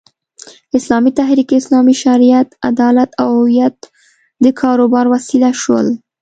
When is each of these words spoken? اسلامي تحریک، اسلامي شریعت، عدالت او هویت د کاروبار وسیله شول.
اسلامي 0.77 1.11
تحریک، 1.19 1.49
اسلامي 1.61 1.93
شریعت، 2.03 2.49
عدالت 2.69 3.09
او 3.21 3.27
هویت 3.41 3.77
د 4.43 4.45
کاروبار 4.61 5.05
وسیله 5.13 5.49
شول. 5.61 5.87